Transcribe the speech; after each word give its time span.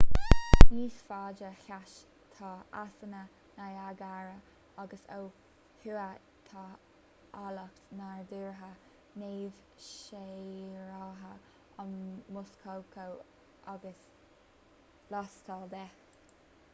níos 0.75 0.93
faide 1.07 1.49
theas 1.65 1.91
tá 2.37 2.47
easanna 2.83 3.19
niagara 3.57 4.31
agus 4.85 5.03
ó 5.17 5.19
thuaidh 5.83 6.17
tá 6.49 6.63
áilleacht 7.43 7.83
nádúrtha 7.99 8.71
neamhshaothraithe 9.23 11.37
an 11.87 11.95
muskoka 12.39 13.07
agus 13.77 14.03
lastall 15.17 15.69
de 15.79 15.87